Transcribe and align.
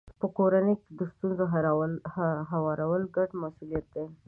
په 0.19 0.27
کورنۍ 0.37 0.75
کې 0.81 0.89
د 0.99 1.01
ستونزو 1.13 1.43
هوارول 2.51 3.03
ګډ 3.15 3.29
مسولیت 3.43 3.85
دی. 3.93 4.05